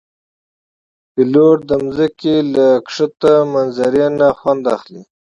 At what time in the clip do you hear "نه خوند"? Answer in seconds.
4.19-4.63